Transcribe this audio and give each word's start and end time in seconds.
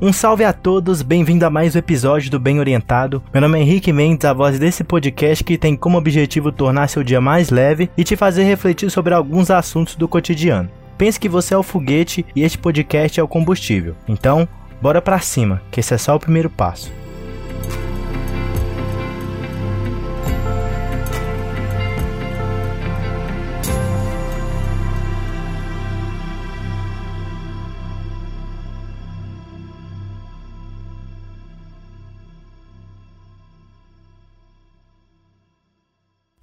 Um 0.00 0.12
salve 0.12 0.44
a 0.44 0.52
todos, 0.52 1.02
bem-vindo 1.02 1.44
a 1.44 1.50
mais 1.50 1.74
um 1.74 1.78
episódio 1.80 2.30
do 2.30 2.38
Bem 2.38 2.60
Orientado. 2.60 3.20
Meu 3.32 3.40
nome 3.40 3.58
é 3.58 3.62
Henrique 3.62 3.92
Mendes, 3.92 4.24
a 4.24 4.32
voz 4.32 4.56
desse 4.56 4.84
podcast 4.84 5.42
que 5.42 5.58
tem 5.58 5.74
como 5.74 5.98
objetivo 5.98 6.52
tornar 6.52 6.86
seu 6.88 7.02
dia 7.02 7.20
mais 7.20 7.50
leve 7.50 7.90
e 7.96 8.04
te 8.04 8.14
fazer 8.14 8.44
refletir 8.44 8.92
sobre 8.92 9.12
alguns 9.12 9.50
assuntos 9.50 9.96
do 9.96 10.06
cotidiano. 10.06 10.70
Pense 10.96 11.18
que 11.18 11.28
você 11.28 11.52
é 11.52 11.58
o 11.58 11.64
foguete 11.64 12.24
e 12.36 12.44
este 12.44 12.56
podcast 12.56 13.18
é 13.18 13.22
o 13.24 13.26
combustível. 13.26 13.96
Então, 14.06 14.46
bora 14.80 15.02
pra 15.02 15.18
cima, 15.18 15.60
que 15.68 15.80
esse 15.80 15.92
é 15.92 15.98
só 15.98 16.14
o 16.14 16.20
primeiro 16.20 16.48
passo. 16.48 16.92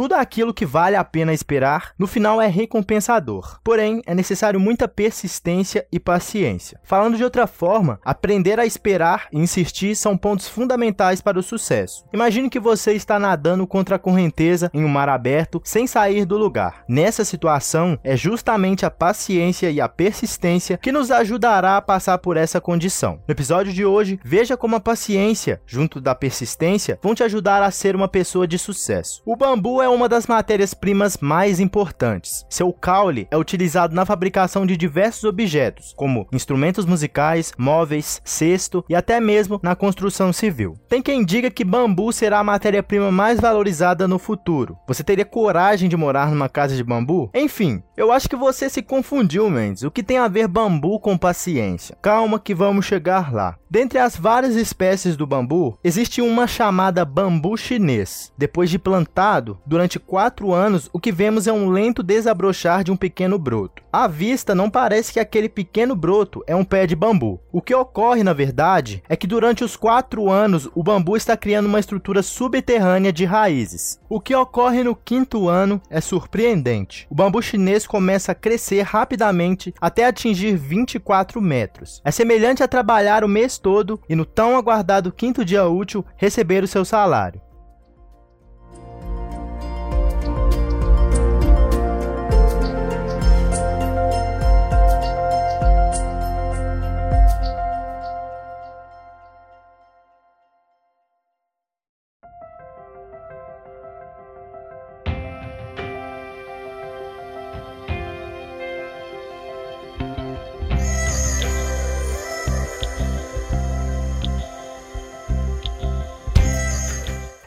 Tudo 0.00 0.14
aquilo 0.14 0.54
que 0.54 0.64
vale 0.64 0.96
a 0.96 1.04
pena 1.04 1.30
esperar, 1.30 1.92
no 1.98 2.06
final 2.06 2.40
é 2.40 2.46
recompensador. 2.46 3.60
Porém, 3.62 4.00
é 4.06 4.14
necessário 4.14 4.58
muita 4.58 4.88
persistência 4.88 5.86
e 5.92 6.00
paciência. 6.00 6.80
Falando 6.82 7.18
de 7.18 7.22
outra 7.22 7.46
forma, 7.46 8.00
aprender 8.02 8.58
a 8.58 8.64
esperar 8.64 9.28
e 9.30 9.38
insistir 9.38 9.94
são 9.94 10.16
pontos 10.16 10.48
fundamentais 10.48 11.20
para 11.20 11.38
o 11.38 11.42
sucesso. 11.42 12.06
Imagine 12.14 12.48
que 12.48 12.58
você 12.58 12.94
está 12.94 13.18
nadando 13.18 13.66
contra 13.66 13.96
a 13.96 13.98
correnteza 13.98 14.70
em 14.72 14.82
um 14.82 14.88
mar 14.88 15.10
aberto 15.10 15.60
sem 15.62 15.86
sair 15.86 16.24
do 16.24 16.38
lugar. 16.38 16.82
Nessa 16.88 17.22
situação, 17.22 17.98
é 18.02 18.16
justamente 18.16 18.86
a 18.86 18.90
paciência 18.90 19.70
e 19.70 19.82
a 19.82 19.88
persistência 19.88 20.78
que 20.78 20.92
nos 20.92 21.10
ajudará 21.10 21.76
a 21.76 21.82
passar 21.82 22.16
por 22.16 22.38
essa 22.38 22.58
condição. 22.58 23.20
No 23.28 23.32
episódio 23.32 23.70
de 23.70 23.84
hoje, 23.84 24.18
veja 24.24 24.56
como 24.56 24.76
a 24.76 24.80
paciência, 24.80 25.60
junto 25.66 26.00
da 26.00 26.14
persistência, 26.14 26.98
vão 27.02 27.14
te 27.14 27.22
ajudar 27.22 27.62
a 27.62 27.70
ser 27.70 27.94
uma 27.94 28.08
pessoa 28.08 28.48
de 28.48 28.58
sucesso. 28.58 29.20
O 29.26 29.36
bambu 29.36 29.82
é 29.82 29.89
uma 29.90 30.08
das 30.08 30.26
matérias-primas 30.26 31.18
mais 31.20 31.60
importantes. 31.60 32.46
Seu 32.48 32.72
caule 32.72 33.26
é 33.30 33.36
utilizado 33.36 33.94
na 33.94 34.06
fabricação 34.06 34.64
de 34.64 34.76
diversos 34.76 35.24
objetos, 35.24 35.92
como 35.96 36.26
instrumentos 36.32 36.86
musicais, 36.86 37.52
móveis, 37.58 38.20
cesto 38.24 38.84
e 38.88 38.94
até 38.94 39.20
mesmo 39.20 39.60
na 39.62 39.74
construção 39.74 40.32
civil. 40.32 40.74
Tem 40.88 41.02
quem 41.02 41.24
diga 41.24 41.50
que 41.50 41.64
bambu 41.64 42.12
será 42.12 42.38
a 42.38 42.44
matéria-prima 42.44 43.10
mais 43.10 43.40
valorizada 43.40 44.06
no 44.06 44.18
futuro. 44.18 44.78
Você 44.86 45.02
teria 45.02 45.24
coragem 45.24 45.88
de 45.88 45.96
morar 45.96 46.30
numa 46.30 46.48
casa 46.48 46.76
de 46.76 46.84
bambu? 46.84 47.30
Enfim, 47.34 47.82
eu 47.96 48.12
acho 48.12 48.28
que 48.28 48.36
você 48.36 48.68
se 48.68 48.82
confundiu, 48.82 49.50
Mendes. 49.50 49.82
O 49.82 49.90
que 49.90 50.02
tem 50.02 50.18
a 50.18 50.28
ver 50.28 50.48
bambu 50.48 50.98
com 51.00 51.16
paciência? 51.16 51.96
Calma 52.00 52.38
que 52.38 52.54
vamos 52.54 52.86
chegar 52.86 53.32
lá. 53.32 53.56
Dentre 53.70 53.98
as 53.98 54.16
várias 54.16 54.56
espécies 54.56 55.16
do 55.16 55.26
bambu, 55.26 55.78
existe 55.84 56.20
uma 56.20 56.46
chamada 56.46 57.04
bambu 57.04 57.56
chinês. 57.56 58.32
Depois 58.36 58.68
de 58.68 58.78
plantado, 58.78 59.58
durante 59.64 59.79
durante 59.80 59.98
quatro 59.98 60.52
anos, 60.52 60.90
o 60.92 61.00
que 61.00 61.10
vemos 61.10 61.46
é 61.46 61.52
um 61.52 61.70
lento 61.70 62.02
desabrochar 62.02 62.84
de 62.84 62.92
um 62.92 62.96
pequeno 62.98 63.38
broto. 63.38 63.82
À 63.90 64.06
vista, 64.06 64.54
não 64.54 64.68
parece 64.68 65.10
que 65.10 65.18
aquele 65.18 65.48
pequeno 65.48 65.96
broto 65.96 66.44
é 66.46 66.54
um 66.54 66.66
pé 66.66 66.86
de 66.86 66.94
bambu. 66.94 67.40
O 67.50 67.62
que 67.62 67.74
ocorre, 67.74 68.22
na 68.22 68.34
verdade, 68.34 69.02
é 69.08 69.16
que 69.16 69.26
durante 69.26 69.64
os 69.64 69.76
quatro 69.76 70.28
anos, 70.28 70.68
o 70.74 70.82
bambu 70.82 71.16
está 71.16 71.34
criando 71.34 71.64
uma 71.64 71.80
estrutura 71.80 72.22
subterrânea 72.22 73.10
de 73.10 73.24
raízes. 73.24 73.98
O 74.06 74.20
que 74.20 74.34
ocorre 74.34 74.84
no 74.84 74.94
quinto 74.94 75.48
ano 75.48 75.80
é 75.88 75.98
surpreendente. 75.98 77.06
O 77.08 77.14
bambu 77.14 77.40
chinês 77.40 77.86
começa 77.86 78.32
a 78.32 78.34
crescer 78.34 78.82
rapidamente 78.82 79.72
até 79.80 80.04
atingir 80.04 80.56
24 80.58 81.40
metros. 81.40 82.02
É 82.04 82.10
semelhante 82.10 82.62
a 82.62 82.68
trabalhar 82.68 83.24
o 83.24 83.28
mês 83.28 83.56
todo 83.56 83.98
e 84.10 84.14
no 84.14 84.26
tão 84.26 84.58
aguardado 84.58 85.10
quinto 85.10 85.42
dia 85.42 85.64
útil 85.64 86.04
receber 86.18 86.62
o 86.62 86.68
seu 86.68 86.84
salário. 86.84 87.40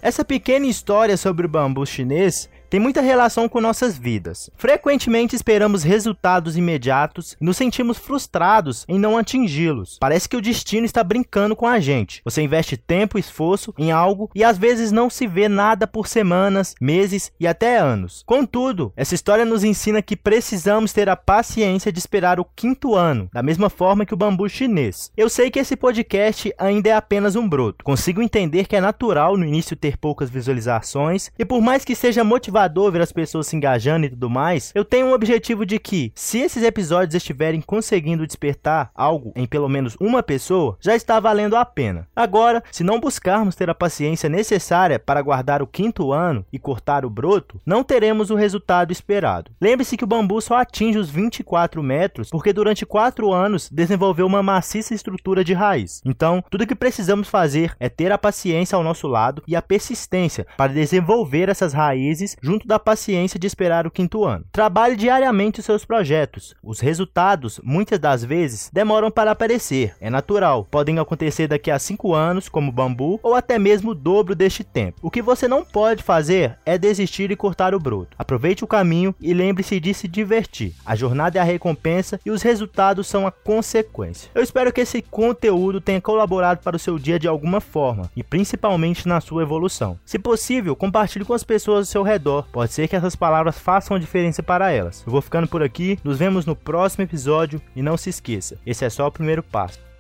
Essa 0.03 0.25
pequena 0.25 0.66
história 0.66 1.16
sobre 1.16 1.46
o 1.46 1.50
bambu 1.50 1.86
chinês 1.86 2.50
tem 2.73 2.79
muita 2.79 3.01
relação 3.01 3.47
com 3.47 3.61
nossas 3.61 3.95
vidas. 4.00 4.50
Frequentemente 4.56 5.35
esperamos 5.35 5.84
resultados 5.84 6.57
imediatos 6.57 7.38
e 7.39 7.45
nos 7.45 7.56
sentimos 7.56 8.00
frustrados 8.00 8.84
em 8.88 8.97
não 8.97 9.16
atingi-los. 9.16 10.00
Parece 10.00 10.28
que 10.28 10.35
o 10.35 10.41
destino 10.41 10.83
está 10.83 11.03
brincando 11.03 11.56
com 11.56 11.67
a 11.67 11.79
gente. 11.79 12.19
Você 12.25 12.41
investe 12.41 12.75
tempo 12.75 13.16
e 13.16 13.22
esforço 13.22 13.75
em 13.78 13.91
algo 13.91 14.28
e 14.33 14.44
às 14.44 14.57
vezes 14.57 14.91
não 14.91 15.07
se 15.07 15.28
vê 15.28 15.47
nada 15.47 15.85
por 15.85 16.07
semanas, 16.07 16.73
meses 16.81 17.31
e 17.39 17.45
até 17.45 17.78
anos. 17.78 18.23
Contudo, 18.25 18.91
essa 18.97 19.13
história 19.13 19.45
nos 19.45 19.63
ensina 19.63 20.01
que 20.01 20.16
precisamos 20.16 20.91
ter 20.91 21.07
a 21.09 21.16
paciência 21.16 21.91
de 21.91 22.00
esperar 22.00 22.39
o 22.39 22.47
quinto 22.56 22.95
ano, 22.95 23.29
da 23.31 23.44
mesma 23.44 23.69
forma 23.69 24.03
que 24.03 24.16
o 24.16 24.17
bambu 24.17 24.50
chinês. 24.50 25.12
Eu 25.16 25.29
sei 25.29 25.51
que 25.51 25.59
esse 25.59 25.75
podcast 25.75 26.51
ainda 26.57 26.89
é 26.89 26.94
apenas 26.94 27.35
um 27.35 27.47
broto. 27.47 27.85
Consigo 27.85 28.19
entender 28.19 28.66
que 28.66 28.75
é 28.75 28.81
natural 28.81 29.38
no 29.38 29.45
início 29.45 29.75
ter 29.75 29.95
poucas 29.95 30.31
visualizações 30.31 31.29
e 31.38 31.45
por 31.45 31.62
mais 31.62 31.85
que 31.85 31.94
seja 31.94 32.23
motivador 32.23 32.62
motivador 32.63 32.91
ver 32.91 33.01
as 33.01 33.12
pessoas 33.12 33.47
se 33.47 33.56
engajando 33.56 34.06
e 34.06 34.09
tudo 34.09 34.29
mais, 34.29 34.72
eu 34.74 34.85
tenho 34.85 35.07
um 35.07 35.13
objetivo 35.13 35.66
de 35.66 35.79
que, 35.79 36.12
se 36.16 36.40
esses 36.40 36.63
episódios 36.63 37.16
estiverem 37.16 37.62
conseguindo 37.62 38.25
despertar 38.25 38.91
algo 38.96 39.31
em 39.35 39.46
pelo 39.46 39.69
menos 39.69 39.96
uma 40.00 40.24
pessoa, 40.24 40.78
já 40.79 40.96
está 40.96 41.19
valendo 41.19 41.56
a 41.56 41.66
pena. 41.66 42.07
Agora, 42.16 42.63
se 42.72 42.84
não 42.84 43.00
buscarmos 43.00 43.56
ter 43.56 43.69
a 43.69 43.75
paciência 43.75 44.29
necessária 44.29 45.00
para 45.00 45.22
guardar 45.22 45.62
o 45.62 45.68
quinto 45.68 46.12
ano 46.12 46.46
e 46.51 46.59
cortar 46.59 47.06
o 47.06 47.09
broto, 47.09 47.59
não 47.66 47.84
teremos 47.84 48.29
o 48.29 48.35
resultado 48.35 48.91
esperado. 48.91 49.51
Lembre-se 49.59 49.97
que 49.97 50.03
o 50.03 50.07
bambu 50.07 50.41
só 50.41 50.57
atinge 50.57 50.97
os 50.97 51.09
24 51.09 51.81
metros 51.84 52.30
porque 52.30 52.53
durante 52.53 52.85
4 52.85 53.31
anos 53.31 53.69
desenvolveu 53.69 54.25
uma 54.25 54.44
maciça 54.44 54.94
estrutura 54.94 55.44
de 55.44 55.53
raiz. 55.53 56.01
Então, 56.06 56.44
tudo 56.50 56.68
que 56.68 56.75
precisamos 56.75 57.28
fazer 57.28 57.75
é 57.80 57.90
ter 57.90 58.12
a 58.12 58.18
paciência 58.18 58.75
ao 58.75 58.84
nosso 58.84 59.07
lado 59.07 59.44
e 59.47 59.56
a 59.56 59.62
persistência 59.62 60.45
para 60.57 60.74
desenvolver 60.74 61.50
essas 61.50 61.74
raízes 61.74 62.35
junto 62.41 62.53
junto 62.53 62.68
da 62.68 62.78
paciência 62.78 63.40
de 63.40 63.47
esperar 63.47 63.88
o 63.88 63.91
quinto 63.91 64.24
ano. 64.24 64.46
Trabalhe 64.52 64.96
diariamente 64.96 65.59
os 65.59 65.66
seus 65.66 65.84
projetos. 65.84 66.53
Os 66.62 66.80
resultados, 66.80 67.59
muitas 67.64 67.97
das 67.97 68.24
vezes, 68.24 68.69
demoram 68.72 69.09
para 69.09 69.31
aparecer. 69.31 69.96
É 70.00 70.08
natural. 70.08 70.68
Podem 70.69 71.00
acontecer 71.00 71.47
daqui 71.47 71.72
a 71.72 71.80
cinco 71.80 72.13
anos, 72.13 72.47
como 72.47 72.72
bambu, 72.72 73.19
ou 73.24 73.34
até 73.34 73.58
mesmo 73.58 73.92
o 73.92 73.96
dobro 73.96 74.36
deste 74.36 74.63
tempo. 74.63 75.00
O 75.02 75.09
que 75.09 75.22
você 75.22 75.47
não 75.47 75.66
pode 75.66 76.03
fazer 76.03 76.59
é 76.63 76.78
desistir 76.78 77.31
e 77.31 77.36
cortar 77.36 77.74
o 77.74 77.80
broto. 77.80 78.16
Aproveite 78.19 78.63
o 78.63 78.68
caminho 78.68 79.16
e 79.19 79.34
lembre-se 79.34 79.80
de 79.80 79.92
se 79.92 80.08
divertir. 80.08 80.75
A 80.86 80.96
jornada 80.96 81.40
é 81.40 81.42
a 81.42 81.46
recompensa 81.46 82.19
e 82.24 82.30
os 82.30 82.44
resultados 82.44 83.08
são 83.08 83.25
a 83.25 83.31
consequência. 83.31 84.30
Eu 84.36 84.44
espero 84.44 84.72
que 84.72 84.81
esse 84.81 85.02
conteúdo 85.02 85.81
tenha 85.81 86.00
colaborado 86.00 86.62
para 86.62 86.75
o 86.75 86.80
seu 86.80 87.00
dia 87.00 87.18
de 87.18 87.28
alguma 87.28 87.59
forma 87.59 88.12
e 88.16 88.22
principalmente 88.22 89.08
na 89.08 89.19
sua 89.19 89.42
evolução. 89.42 89.97
Se 90.06 90.19
possível, 90.19 90.75
compartilhe 90.75 91.25
com 91.25 91.34
as 91.34 91.44
pessoas 91.44 91.80
ao 91.80 91.86
seu 91.86 92.03
redor 92.03 92.32
Pode 92.41 92.73
ser 92.73 92.88
que 92.88 92.95
essas 92.95 93.16
palavras 93.16 93.59
façam 93.59 93.95
a 93.95 93.99
diferença 93.99 94.41
para 94.41 94.71
elas. 94.71 95.03
Eu 95.06 95.12
vou 95.12 95.21
ficando 95.21 95.47
por 95.47 95.62
aqui, 95.62 96.00
nos 96.03 96.18
vemos 96.18 96.45
no 96.45 96.56
próximo 96.56 97.03
episódio 97.03 97.62
e 97.75 97.81
não 97.83 97.97
se 97.97 98.09
esqueça, 98.09 98.57
esse 98.65 98.83
é 98.83 98.89
só 98.89 99.06
o 99.06 99.12
primeiro 99.12 99.44
passo. 99.44 99.93